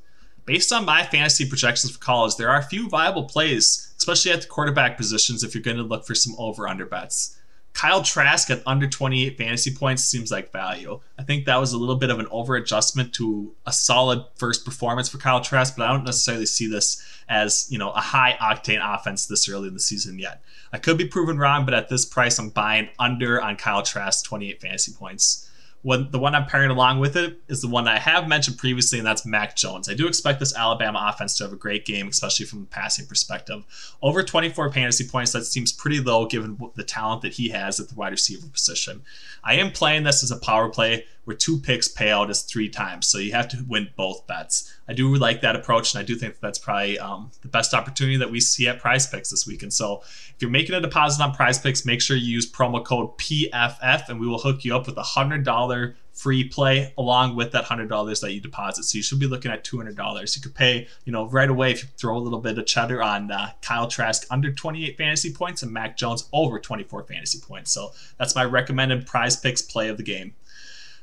Based 0.46 0.72
on 0.72 0.86
my 0.86 1.03
fantasy 1.03 1.46
projections 1.46 1.91
for 1.91 2.00
college, 2.00 2.38
there 2.38 2.50
are 2.50 2.60
a 2.60 2.63
few 2.63 2.88
viable 2.88 3.25
plays, 3.25 3.94
especially 3.98 4.32
at 4.32 4.41
the 4.44 4.48
quarterback 4.48 4.96
positions 4.96 5.44
if 5.44 5.53
you're 5.53 5.62
going 5.62 5.75
to 5.75 5.84
look 5.84 6.05
for 6.05 6.15
some 6.15 6.36
over 6.38 6.70
under 6.70 6.86
bets. 6.86 7.38
Kyle 7.74 8.01
Trask 8.01 8.50
at 8.50 8.63
under 8.65 8.88
28 8.88 9.38
fantasy 9.38 9.75
points 9.75 10.05
seems 10.05 10.32
like 10.32 10.53
value. 10.53 11.01
I 11.20 11.24
think 11.24 11.46
that 11.46 11.60
was 11.60 11.74
a 11.74 11.77
little 11.77 11.98
bit 11.98 12.10
of 12.10 12.20
an 12.20 12.27
over 12.32 12.55
adjustment 12.55 13.13
to 13.15 13.53
a 13.65 13.74
solid 13.74 14.24
first 14.38 14.63
performance 14.63 15.10
for 15.10 15.17
Kyle 15.17 15.41
Trask, 15.41 15.75
but 15.75 15.84
I 15.84 15.91
don't 15.91 16.05
necessarily 16.05 16.46
see 16.46 16.67
this 16.67 17.03
as, 17.27 17.67
you 17.70 17.77
know, 17.77 17.91
a 17.91 18.01
high 18.01 18.38
octane 18.39 18.82
offense 18.82 19.25
this 19.25 19.50
early 19.50 19.67
in 19.67 19.74
the 19.74 19.79
season 19.79 20.20
yet. 20.20 20.44
I 20.72 20.77
could 20.77 20.98
be 20.98 21.08
proven 21.08 21.38
wrong, 21.38 21.65
but 21.65 21.74
at 21.74 21.89
this 21.89 22.05
price, 22.05 22.38
I'm 22.38 22.50
buying 22.50 22.89
under 23.00 23.41
on 23.41 23.55
Kyle 23.55 23.84
Trask 23.84 24.25
28 24.25 24.62
fantasy 24.62 24.94
points. 24.94 25.50
When 25.82 26.10
the 26.10 26.17
one 26.17 26.34
I'm 26.34 26.48
pairing 26.48 26.72
along 26.72 27.00
with 27.00 27.15
it 27.15 27.38
is 27.48 27.62
the 27.62 27.67
one 27.67 27.88
I 27.88 28.00
have 28.00 28.27
mentioned 28.27 28.58
previously, 28.58 28.98
and 28.98 29.05
that's 29.05 29.24
Mac 29.24 29.55
Jones. 29.55 29.88
I 29.88 29.94
do 29.94 30.08
expect 30.08 30.39
this 30.39 30.55
Alabama 30.55 31.12
offense 31.13 31.38
to 31.38 31.44
have 31.44 31.53
a 31.53 31.58
great 31.58 31.86
game, 31.86 32.08
especially 32.08 32.48
from 32.48 32.63
a 32.63 32.65
passing 32.65 33.05
perspective. 33.05 33.63
Over 34.01 34.24
24 34.24 34.72
fantasy 34.72 35.08
points, 35.08 35.32
that 35.34 35.46
seems 35.46 35.72
pretty 35.72 36.00
low 36.00 36.25
given 36.25 36.58
the 36.74 36.84
talent 36.84 37.22
that 37.22 37.34
he 37.34 37.50
has 37.50 37.79
at 37.79 37.89
the 37.89 37.96
wide 37.96 38.13
receiver 38.13 38.48
position. 38.48 39.03
I 39.44 39.58
am 39.58 39.72
playing 39.72 40.05
this 40.05 40.24
as 40.24 40.32
a 40.32 40.38
power 40.38 40.70
play 40.70 41.05
where 41.25 41.36
two 41.36 41.60
picks 41.60 41.88
pay 41.88 42.12
out 42.12 42.29
as 42.29 42.44
three 42.44 42.70
times, 42.70 43.08
so 43.08 43.17
you 43.17 43.34
have 43.34 43.48
to 43.50 43.65
win 43.67 43.89
both 43.96 44.25
bets. 44.27 44.74
I 44.88 44.94
do 44.94 45.13
like 45.15 45.41
that 45.41 45.55
approach, 45.55 45.94
and 45.94 46.01
I 46.01 46.05
do 46.05 46.15
think 46.15 46.36
that 46.36 46.41
that's 46.41 46.60
probably 46.60 46.98
um, 46.98 47.32
the 47.41 47.48
best 47.48 47.74
opportunity 47.74 48.17
that 48.17 48.32
we 48.32 48.39
see 48.39 48.67
at 48.67 48.79
Prize 48.79 49.08
Picks 49.08 49.32
this 49.32 49.46
week. 49.46 49.63
And 49.63 49.74
so, 49.74 50.01
if 50.03 50.36
you're 50.39 50.51
making 50.51 50.75
a 50.75 50.82
deposit 50.82 51.24
on 51.24 51.34
Prize 51.34 51.60
Picks, 51.60 51.86
make 51.86 52.01
sure 52.01 52.15
you 52.15 52.34
use 52.34 52.50
promo 52.50 52.84
code 52.84 53.17
PFF, 53.17 54.10
and 54.10 54.20
we 54.20 54.27
will 54.27 54.39
hook 54.39 54.63
you 54.63 54.75
up 54.75 54.86
with 54.86 54.98
a 54.98 55.03
hundred 55.03 55.44
dollar 55.44 55.96
free 56.15 56.48
play 56.48 56.94
along 56.98 57.36
with 57.36 57.51
that 57.51 57.65
$100 57.65 58.22
that 58.22 58.34
you 58.34 58.39
deposit. 58.39 58.84
So 58.84 58.98
you 58.98 59.03
should 59.03 59.20
be 59.20 59.27
looking 59.27 59.51
at 59.51 59.65
$200. 59.65 60.36
You 60.36 60.41
could 60.41 60.55
pay, 60.55 60.88
you 61.03 61.12
know, 61.12 61.27
right 61.27 61.50
away 61.50 61.72
if 61.72 61.84
you 61.84 61.89
throw 61.98 62.17
a 62.17 62.20
little 62.20 62.39
bit 62.39 62.58
of 62.58 62.65
cheddar 62.65 63.03
on 63.03 63.32
uh, 63.32 63.51
Kyle 63.62 63.88
Trask 63.88 64.25
under 64.32 64.51
28 64.51 64.98
fantasy 64.98 65.34
points 65.34 65.62
and 65.62 65.72
Mac 65.72 65.98
Jones 65.98 66.27
over 66.32 66.58
24 66.58 67.03
fantasy 67.03 67.39
points. 67.39 67.72
So 67.72 67.91
that's 68.17 68.34
my 68.34 68.46
recommended 68.46 69.05
prize 69.05 69.36
picks 69.36 69.62
play 69.62 69.89
of 69.89 69.98
the 69.98 70.03
game. 70.03 70.34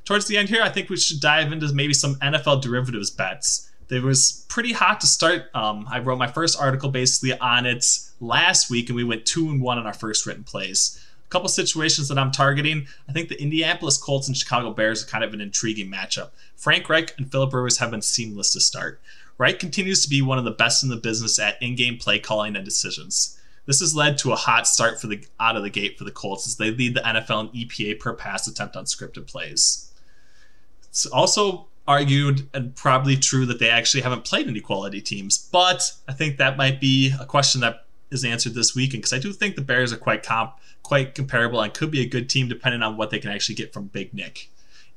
Towards 0.04 0.26
the 0.26 0.36
end 0.36 0.48
here, 0.48 0.62
I 0.62 0.68
think 0.68 0.90
we 0.90 0.96
should 0.96 1.20
dive 1.20 1.52
into 1.52 1.72
maybe 1.72 1.94
some 1.94 2.16
NFL 2.16 2.62
derivatives 2.62 3.10
bets. 3.10 3.70
It 3.88 4.02
was 4.02 4.46
pretty 4.48 4.72
hot 4.72 5.00
to 5.02 5.06
start. 5.06 5.50
Um, 5.54 5.86
I 5.90 5.98
wrote 5.98 6.18
my 6.18 6.26
first 6.26 6.58
article 6.58 6.88
basically 6.88 7.38
on 7.38 7.66
it 7.66 7.84
last 8.20 8.70
week, 8.70 8.88
and 8.88 8.96
we 8.96 9.04
went 9.04 9.26
two 9.26 9.50
and 9.50 9.60
one 9.60 9.78
on 9.78 9.86
our 9.86 9.92
first 9.92 10.24
written 10.24 10.44
plays 10.44 10.98
A 11.26 11.28
couple 11.28 11.48
situations 11.50 12.08
that 12.08 12.18
I'm 12.18 12.30
targeting. 12.30 12.86
I 13.06 13.12
think 13.12 13.28
the 13.28 13.40
Indianapolis 13.40 13.98
Colts 13.98 14.28
and 14.28 14.36
Chicago 14.36 14.72
Bears 14.72 15.04
are 15.04 15.08
kind 15.08 15.22
of 15.22 15.34
an 15.34 15.42
intriguing 15.42 15.90
matchup. 15.90 16.30
Frank 16.56 16.88
Reich 16.88 17.14
and 17.18 17.30
Philip 17.30 17.52
Rivers 17.52 17.78
have 17.78 17.90
been 17.90 18.00
seamless 18.00 18.52
to 18.54 18.60
start. 18.60 18.98
Reich 19.36 19.58
continues 19.58 20.02
to 20.02 20.08
be 20.08 20.22
one 20.22 20.38
of 20.38 20.44
the 20.44 20.50
best 20.50 20.82
in 20.82 20.88
the 20.88 20.96
business 20.96 21.38
at 21.38 21.62
in-game 21.62 21.98
play 21.98 22.18
calling 22.18 22.56
and 22.56 22.64
decisions. 22.64 23.38
This 23.66 23.80
has 23.80 23.94
led 23.94 24.18
to 24.18 24.32
a 24.32 24.36
hot 24.36 24.66
start 24.66 25.00
for 25.00 25.06
the 25.06 25.22
out 25.38 25.56
of 25.56 25.62
the 25.62 25.70
gate 25.70 25.98
for 25.98 26.04
the 26.04 26.10
Colts 26.10 26.46
as 26.46 26.56
they 26.56 26.70
lead 26.70 26.94
the 26.94 27.00
NFL 27.00 27.52
in 27.52 27.60
EPA 27.60 28.00
per 28.00 28.14
pass 28.14 28.48
attempt 28.48 28.74
on 28.74 28.86
scripted 28.86 29.26
plays. 29.26 29.91
It's 30.92 31.06
also 31.06 31.68
argued 31.88 32.48
and 32.52 32.76
probably 32.76 33.16
true 33.16 33.46
that 33.46 33.58
they 33.58 33.70
actually 33.70 34.02
haven't 34.02 34.24
played 34.24 34.46
any 34.46 34.60
quality 34.60 35.00
teams, 35.00 35.48
but 35.50 35.82
I 36.06 36.12
think 36.12 36.36
that 36.36 36.58
might 36.58 36.80
be 36.80 37.12
a 37.18 37.24
question 37.24 37.62
that 37.62 37.86
is 38.10 38.26
answered 38.26 38.52
this 38.52 38.74
weekend 38.74 39.02
because 39.02 39.14
I 39.14 39.18
do 39.18 39.32
think 39.32 39.56
the 39.56 39.62
Bears 39.62 39.90
are 39.90 39.96
quite 39.96 40.22
comp 40.22 40.52
quite 40.82 41.14
comparable 41.14 41.60
and 41.62 41.72
could 41.72 41.90
be 41.90 42.02
a 42.02 42.08
good 42.08 42.28
team 42.28 42.46
depending 42.46 42.82
on 42.82 42.98
what 42.98 43.08
they 43.10 43.18
can 43.18 43.30
actually 43.30 43.54
get 43.54 43.72
from 43.72 43.86
Big 43.86 44.12
Nick. 44.12 44.50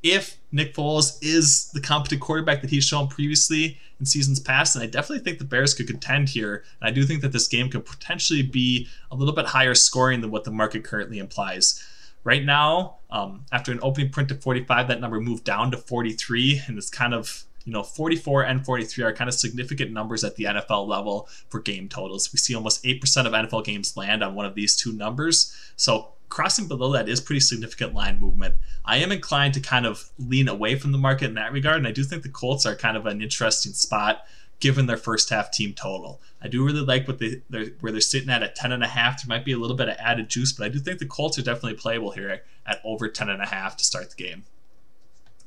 If 0.03 0.37
Nick 0.51 0.75
Foles 0.75 1.17
is 1.21 1.69
the 1.73 1.79
competent 1.79 2.21
quarterback 2.21 2.61
that 2.61 2.69
he's 2.69 2.83
shown 2.83 3.07
previously 3.07 3.79
in 3.99 4.05
seasons 4.05 4.39
past, 4.39 4.73
then 4.73 4.83
I 4.83 4.87
definitely 4.87 5.23
think 5.23 5.39
the 5.39 5.45
Bears 5.45 5.73
could 5.73 5.87
contend 5.87 6.29
here. 6.29 6.63
And 6.81 6.89
I 6.89 6.91
do 6.91 7.05
think 7.05 7.21
that 7.21 7.31
this 7.31 7.47
game 7.47 7.69
could 7.69 7.85
potentially 7.85 8.43
be 8.43 8.87
a 9.09 9.15
little 9.15 9.33
bit 9.33 9.45
higher 9.45 9.73
scoring 9.73 10.19
than 10.21 10.31
what 10.31 10.43
the 10.43 10.51
market 10.51 10.83
currently 10.83 11.17
implies. 11.19 11.81
Right 12.25 12.43
now, 12.43 12.97
um, 13.09 13.45
after 13.51 13.71
an 13.71 13.79
opening 13.81 14.09
print 14.09 14.31
of 14.31 14.41
45, 14.41 14.89
that 14.89 14.99
number 14.99 15.21
moved 15.21 15.45
down 15.45 15.71
to 15.71 15.77
43, 15.77 16.63
and 16.67 16.77
it's 16.77 16.89
kind 16.89 17.13
of 17.13 17.45
you 17.65 17.73
know, 17.73 17.81
44 17.81 18.43
and 18.43 18.63
43 18.63 19.03
are 19.03 19.13
kind 19.13 19.27
of 19.27 19.33
significant 19.33 19.91
numbers 19.91 20.23
at 20.23 20.35
the 20.35 20.43
NFL 20.43 20.87
level 20.87 21.27
for 21.49 21.59
game 21.59 21.89
totals. 21.89 22.31
We 22.31 22.37
see 22.37 22.55
almost 22.55 22.83
8% 22.83 23.01
of 23.25 23.33
NFL 23.33 23.65
games 23.65 23.97
land 23.97 24.23
on 24.23 24.35
one 24.35 24.45
of 24.45 24.53
these 24.53 24.75
two 24.75 24.93
numbers. 24.93 25.55
So 25.75 26.09
crossing 26.29 26.67
below 26.67 26.91
that 26.93 27.09
is 27.09 27.21
pretty 27.21 27.39
significant 27.39 27.95
line 27.95 28.19
movement. 28.19 28.55
I 28.85 28.97
am 28.97 29.11
inclined 29.11 29.55
to 29.55 29.59
kind 29.59 29.87
of 29.87 30.11
lean 30.19 30.47
away 30.47 30.75
from 30.75 30.91
the 30.91 30.97
market 30.99 31.25
in 31.25 31.33
that 31.35 31.51
regard, 31.51 31.77
and 31.77 31.87
I 31.87 31.91
do 31.91 32.03
think 32.03 32.23
the 32.23 32.29
Colts 32.29 32.65
are 32.65 32.75
kind 32.75 32.95
of 32.95 33.07
an 33.07 33.21
interesting 33.21 33.73
spot 33.73 34.25
given 34.59 34.85
their 34.85 34.97
first 34.97 35.29
half 35.29 35.51
team 35.51 35.73
total. 35.73 36.21
I 36.41 36.47
do 36.47 36.65
really 36.65 36.81
like 36.81 37.07
what 37.07 37.19
they 37.19 37.41
they're, 37.49 37.67
where 37.79 37.91
they're 37.91 38.01
sitting 38.01 38.29
at 38.29 38.43
at 38.43 38.55
10 38.55 38.71
and 38.71 38.83
a 38.83 38.87
half. 38.87 39.21
There 39.21 39.35
might 39.35 39.45
be 39.45 39.51
a 39.51 39.57
little 39.57 39.75
bit 39.75 39.89
of 39.89 39.95
added 39.99 40.29
juice, 40.29 40.51
but 40.53 40.65
I 40.65 40.69
do 40.69 40.79
think 40.79 40.99
the 40.99 41.05
Colts 41.05 41.37
are 41.37 41.43
definitely 41.43 41.77
playable 41.77 42.11
here 42.11 42.41
at 42.65 42.81
over 42.83 43.07
10 43.07 43.29
and 43.29 43.41
a 43.41 43.47
half 43.47 43.77
to 43.77 43.83
start 43.83 44.09
the 44.11 44.23
game. 44.23 44.45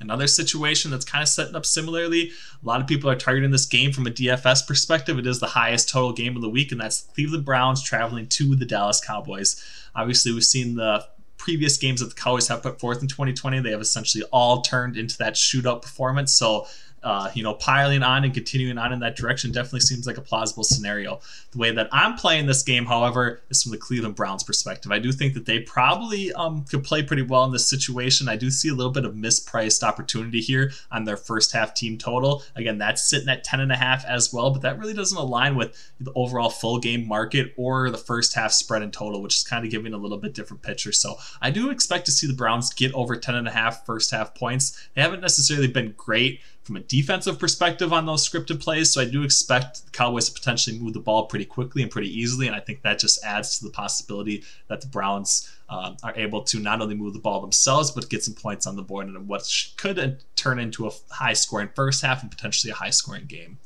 Another 0.01 0.29
situation 0.29 0.91
that's 0.91 1.05
kind 1.05 1.23
of 1.23 1.29
setting 1.29 1.57
up 1.57 1.67
similarly. 1.67 2.31
A 2.63 2.67
lot 2.67 2.81
of 2.81 2.87
people 2.87 3.11
are 3.11 3.17
targeting 3.17 3.51
this 3.51 3.67
game 3.67 3.93
from 3.93 4.07
a 4.07 4.11
DFS 4.11 4.67
perspective. 4.67 5.19
It 5.19 5.27
is 5.27 5.41
the 5.41 5.47
highest 5.47 5.89
total 5.89 6.13
game 6.13 6.37
of 6.37 6.43
the 6.43 6.49
week, 6.49 6.71
and 6.71 6.81
that's 6.81 7.03
Cleveland 7.15 7.45
Browns 7.45 7.83
traveling 7.83 8.29
to 8.29 8.55
the 8.55 8.65
Dallas 8.65 9.01
Cowboys. 9.01 9.63
Obviously, 9.97 10.33
we've 10.33 10.45
seen 10.45 10.77
the 10.77 11.05
previous 11.37 11.77
games 11.79 12.01
that 12.01 12.11
the 12.11 12.15
Cowboys 12.15 12.47
have 12.49 12.63
put 12.63 12.79
forth 12.79 13.03
in 13.03 13.09
2020. 13.09 13.61
They 13.61 13.71
have 13.71 13.81
essentially 13.81 14.23
all 14.31 14.63
turned 14.63 14.97
into 14.97 15.19
that 15.19 15.35
shootout 15.35 15.83
performance. 15.83 16.33
So 16.33 16.67
uh, 17.03 17.31
you 17.35 17.43
know, 17.43 17.55
piling 17.55 18.03
on 18.03 18.25
and 18.25 18.35
continuing 18.35 18.79
on 18.79 18.93
in 18.93 19.01
that 19.01 19.17
direction 19.17 19.53
definitely 19.53 19.81
seems 19.81 20.07
like 20.07 20.17
a 20.17 20.21
plausible 20.21 20.65
scenario. 20.65 21.21
The 21.53 21.59
way 21.59 21.71
that 21.73 21.89
I'm 21.93 22.15
playing 22.15 22.47
this 22.47 22.63
game, 22.63 22.87
however, 22.87 23.43
is 23.51 23.63
from 23.63 23.73
the 23.73 23.79
Cleveland 23.79 24.17
Browns 24.17 24.43
perspective. 24.43 24.91
I 24.91 24.99
do 24.99 25.13
think 25.13 25.35
that 25.35 25.47
they 25.47 25.61
probably 25.61 26.33
um, 26.33 26.65
could 26.65 26.85
play 26.85 27.03
pretty 27.03 27.23
well 27.23 27.45
in 27.45 27.53
this 27.53 27.69
situation. 27.69 28.29
I 28.29 28.37
do 28.37 28.51
see 28.51 28.69
a 28.69 28.75
little 28.75 28.93
bit 28.93 29.05
of 29.05 29.15
mispriced 29.15 29.83
opportunity 29.83 30.41
here 30.41 30.73
on 30.91 31.05
their 31.05 31.17
first 31.17 31.53
half 31.53 31.75
team 31.75 31.99
total. 31.99 32.43
Again, 32.57 32.79
that's 32.79 33.09
sitting 33.09 33.29
at 33.29 33.45
10 33.45 33.61
and 33.61 33.73
a 33.73 33.77
half 33.77 34.05
as 34.05 34.33
well, 34.33 34.51
but 34.51 34.63
that 34.63 34.79
really 34.79 34.95
doesn't 34.95 35.19
align 35.19 35.57
with 35.57 35.77
the 36.01 36.13
overall 36.15 36.51
full 36.51 36.79
game 36.79 37.07
market 37.07 37.55
or 37.57 37.91
the 37.91 37.99
first 37.99 38.35
half 38.35 38.53
spread 38.53 38.83
in 38.83 38.91
total, 38.91 39.23
which 39.23 39.37
is 39.37 39.45
kind 39.45 39.65
of 39.65 39.71
giving 39.71 39.95
a 39.95 39.99
little 39.99 40.19
bit 40.19 40.35
different 40.35 40.63
picture. 40.63 40.93
So 40.93 41.17
I 41.41 41.51
do 41.51 41.71
expect 41.71 42.07
to 42.07 42.13
see 42.13 42.27
the 42.27 42.35
Browns 42.35 42.73
get 42.73 42.93
over 42.95 43.17
10 43.17 43.35
and 43.35 43.49
a 43.49 43.53
half 43.53 43.87
first 43.87 44.11
half 44.11 44.35
points. 44.35 44.89
They 44.95 45.03
haven't 45.03 45.21
necessarily 45.21 45.69
been 45.69 45.95
great 45.97 46.41
from 46.69 46.77
a 46.77 46.81
defensive 46.81 47.39
perspective 47.39 47.95
on 47.95 48.05
those 48.05 48.29
scripted 48.29 48.61
plays. 48.61 48.93
So 48.93 49.01
I 49.01 49.07
do 49.07 49.23
expect 49.23 49.87
the 49.87 49.91
Cowboys 49.91 50.29
to 50.29 50.39
potentially 50.39 50.79
move 50.79 50.93
the 50.93 51.01
ball 51.01 51.25
pretty 51.25 51.47
quickly 51.47 51.83
and 51.83 51.91
pretty 51.91 52.17
easily. 52.17 52.47
And 52.47 52.55
I 52.55 52.61
think 52.61 52.83
that 52.83 52.99
just 52.99 53.25
adds 53.25 53.59
to 53.59 53.65
the 53.65 53.71
possibility 53.71 54.45
that 54.69 54.83
the 54.83 54.87
Browns 54.87 55.51
uh, 55.71 55.95
are 56.05 56.15
able 56.15 56.43
to 56.43 56.61
not 56.61 56.83
only 56.83 56.95
move 56.95 57.15
the 57.15 57.19
ball 57.19 57.41
themselves, 57.41 57.91
but 57.91 58.11
get 58.11 58.23
some 58.23 58.35
points 58.35 58.67
on 58.67 58.77
the 58.77 58.83
board 58.83 59.09
and 59.09 59.27
what 59.27 59.51
could 59.79 60.23
turn 60.37 60.59
into 60.59 60.87
a 60.87 60.91
high 61.11 61.33
scoring 61.33 61.71
first 61.75 62.03
half 62.03 62.21
and 62.21 62.31
potentially 62.31 62.71
a 62.71 62.75
high 62.75 62.91
scoring 62.91 63.25
game. 63.25 63.59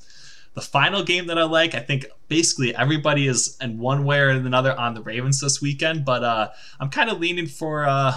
The 0.54 0.61
final 0.61 1.02
game 1.02 1.26
that 1.26 1.38
I 1.38 1.44
like, 1.44 1.75
I 1.75 1.80
think 1.80 2.06
basically 2.28 2.75
everybody 2.75 3.26
is 3.26 3.56
in 3.61 3.78
one 3.78 4.04
way 4.04 4.21
or 4.21 4.28
another 4.28 4.78
on 4.78 4.94
the 4.94 5.02
Ravens 5.02 5.40
this 5.40 5.61
weekend, 5.61 6.04
but 6.04 6.23
uh, 6.23 6.50
I'm 6.78 6.90
kind 6.90 7.11
of 7.11 7.18
leaning 7.18 7.47
for 7.47 7.87
uh, 7.87 8.12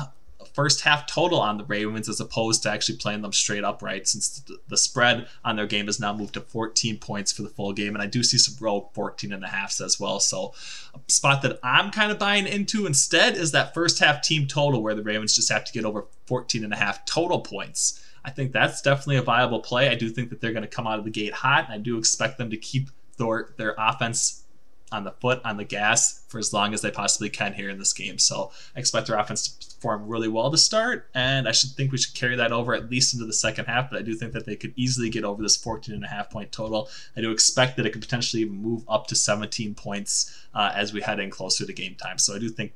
first 0.56 0.82
half 0.82 1.06
total 1.06 1.40
on 1.40 1.58
the 1.58 1.66
Ravens 1.66 2.08
as 2.08 2.22
opposed 2.22 2.64
to 2.64 2.72
actually 2.72 2.98
playing 2.98 3.22
them 3.22 3.34
straight 3.34 3.64
upright 3.64 4.08
since 4.08 4.42
the 4.68 4.78
spread 4.78 5.28
on 5.44 5.58
their 5.58 5.68
game 5.68 5.88
has 5.88 6.00
now 6.00 6.14
moved 6.14 6.36
to 6.36 6.42
14 6.42 6.98
points 6.98 7.34
for 7.34 7.42
the 7.42 7.50
full 7.50 7.74
game. 7.74 7.94
And 7.94 8.02
I 8.02 8.08
do 8.08 8.24
see 8.24 8.38
some 8.38 8.56
rogue 8.60 8.94
14 8.94 9.34
and 9.34 9.44
a 9.44 9.50
half 9.50 9.82
as 9.82 10.00
well. 10.00 10.22
So 10.22 10.54
a 10.94 11.12
spot 11.12 11.42
that 11.42 11.60
I'm 11.62 11.92
kind 11.92 12.12
of 12.12 12.18
buying 12.18 12.48
into 12.48 12.86
instead 12.86 13.36
is 13.36 13.52
that 13.52 13.74
first 13.74 14.00
half 14.00 14.22
team 14.22 14.48
total 14.48 14.82
where 14.82 14.96
the 14.96 15.04
Ravens 15.04 15.36
just 15.36 15.52
have 15.52 15.66
to 15.66 15.74
get 15.74 15.84
over 15.84 16.06
14 16.28 16.64
and 16.64 16.74
a 16.74 16.78
half 16.78 17.06
total 17.06 17.42
points. 17.42 18.02
I 18.24 18.32
think 18.32 18.54
that's 18.54 18.82
definitely 18.82 19.18
a 19.18 19.22
viable 19.22 19.60
play. 19.60 19.90
I 19.90 19.96
do 19.96 20.10
think 20.10 20.30
that 20.30 20.40
they're 20.40 20.54
going 20.54 20.64
to 20.64 20.68
come 20.68 20.88
out 20.88 20.98
of 20.98 21.06
the 21.06 21.12
gate 21.12 21.34
hot, 21.34 21.66
and 21.66 21.74
I 21.74 21.78
do 21.78 21.98
expect 21.98 22.40
them 22.40 22.50
to 22.50 22.58
keep 22.58 22.90
their, 23.18 23.54
their 23.58 23.76
offense 23.78 24.45
on 24.92 25.04
the 25.04 25.12
foot 25.12 25.42
on 25.44 25.58
the 25.58 25.64
gas 25.64 26.22
for 26.28 26.38
as 26.38 26.54
long 26.54 26.74
as 26.74 26.82
they 26.82 26.92
possibly 26.92 27.30
can 27.30 27.54
here 27.54 27.70
in 27.70 27.80
this 27.80 27.92
game. 27.92 28.20
So 28.20 28.52
I 28.76 28.80
expect 28.80 29.08
their 29.08 29.18
offense 29.18 29.48
to 29.48 29.76
perform 29.76 30.08
really 30.08 30.28
well 30.28 30.52
to 30.52 30.58
start, 30.58 31.10
and 31.14 31.48
I 31.48 31.52
should 31.52 31.72
think 31.72 31.92
we 31.92 31.98
should 31.98 32.14
carry 32.14 32.36
that 32.36 32.52
over 32.52 32.74
at 32.74 32.90
least 32.90 33.14
into 33.14 33.26
the 33.26 33.34
second 33.34 33.66
half. 33.66 33.90
But 33.90 34.00
I 34.00 34.02
do 34.04 34.14
think 34.14 34.34
that 34.34 34.46
they 34.46 34.56
could 34.56 34.74
easily 34.76 35.10
get 35.10 35.24
over 35.24 35.42
this 35.42 35.58
14 35.58 35.94
and 35.94 36.04
a 36.04 36.08
half 36.08 36.30
point 36.30 36.52
total. 36.52 36.90
I 37.18 37.22
do 37.22 37.32
expect 37.32 37.78
that 37.78 37.86
it 37.86 37.92
could 37.92 38.02
potentially 38.02 38.46
move 38.46 38.84
up 38.88 39.08
to 39.08 39.16
17 39.16 39.74
points 39.76 40.38
uh, 40.54 40.72
as 40.76 40.94
we 40.94 41.02
head 41.02 41.20
in 41.20 41.30
closer 41.30 41.66
to 41.66 41.74
game 41.74 41.96
time. 41.96 42.18
So 42.18 42.36
I 42.36 42.40
do 42.40 42.50
think 42.50 42.74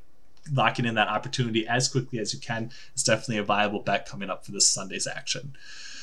locking 0.51 0.85
in 0.85 0.95
that 0.95 1.07
opportunity 1.07 1.67
as 1.67 1.87
quickly 1.87 2.19
as 2.19 2.33
you 2.33 2.39
can 2.39 2.71
is 2.95 3.03
definitely 3.03 3.37
a 3.37 3.43
viable 3.43 3.81
bet 3.81 4.07
coming 4.07 4.29
up 4.29 4.45
for 4.45 4.51
this 4.51 4.69
Sunday's 4.69 5.07
action. 5.07 5.53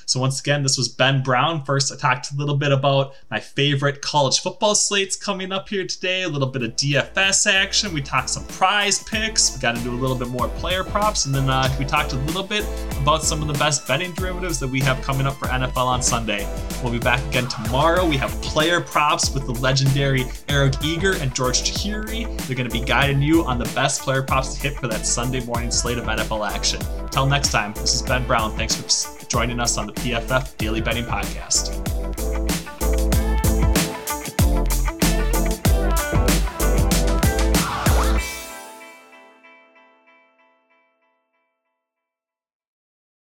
So 0.07 0.21
once 0.21 0.39
again, 0.39 0.63
this 0.63 0.79
was 0.79 0.89
Ben 0.89 1.21
Brown. 1.21 1.65
First, 1.65 1.93
I 1.93 1.97
talked 1.97 2.31
a 2.31 2.37
little 2.37 2.57
bit 2.57 2.71
about 2.71 3.17
my 3.29 3.41
favorite 3.41 4.03
college 4.03 4.39
football 4.39 4.77
slates 4.77 5.17
coming 5.17 5.51
up 5.51 5.69
here 5.69 5.85
today, 5.85 6.23
a 6.23 6.29
little 6.29 6.47
bit 6.47 6.63
of 6.63 6.77
DFS 6.77 7.53
action. 7.53 7.93
We 7.93 8.03
talked 8.03 8.31
some 8.31 8.45
prize 8.47 9.03
picks. 9.03 9.57
We 9.57 9.61
got 9.61 9.77
into 9.77 9.91
a 9.91 9.99
little 9.99 10.17
bit 10.17 10.29
more 10.29 10.47
player 10.47 10.85
props, 10.85 11.27
and 11.27 11.35
then 11.35 11.51
uh, 11.51 11.75
we 11.77 11.85
talked 11.85 12.13
a 12.13 12.19
little 12.19 12.45
bit 12.45 12.65
about 13.01 13.25
some 13.25 13.43
of 13.43 13.49
the 13.49 13.59
best 13.59 13.89
betting 13.89 14.13
derivatives 14.13 14.61
that 14.61 14.69
we 14.69 14.79
have 14.81 15.03
coming 15.03 15.27
up 15.27 15.35
for 15.35 15.47
NFL 15.47 15.87
on 15.87 16.01
Sunday. 16.05 16.49
We'll 16.85 16.93
be 16.93 17.01
back 17.01 17.21
again 17.27 17.49
tomorrow. 17.49 18.07
We 18.07 18.17
have 18.19 18.31
player 18.43 18.81
props 18.81 19.35
with 19.35 19.47
the 19.47 19.55
legendary 19.55 20.25
Eric 20.49 20.75
Eager 20.85 21.17
and 21.17 21.35
George 21.35 21.63
Chahrouri. 21.63 22.27
They're 22.47 22.57
going 22.57 22.71
to 22.71 22.73
be 22.73 22.85
guiding 22.85 23.23
you 23.23 23.45
on 23.45 23.59
the 23.59 23.69
best 23.75 24.03
player 24.03 24.23
props 24.23 24.55
to 24.55 24.61
hit 24.61 24.79
for 24.79 24.87
that 24.87 25.05
Sunday 25.05 25.45
morning 25.45 25.73
slate 25.73 25.99
of 25.99 26.05
NFL 26.05 26.49
action. 26.49 26.81
Till 27.17 27.25
next 27.25 27.51
time, 27.51 27.73
this 27.73 27.95
is 27.95 28.03
Ben 28.03 28.27
Brown. 28.27 28.53
Thanks 28.59 28.75
for 28.75 29.25
joining 29.31 29.59
us 29.59 29.79
on 29.79 29.87
the 29.87 29.95
PFF 29.95 30.55
Daily 30.59 30.83
Betting 30.83 31.07
Podcast. 31.07 31.96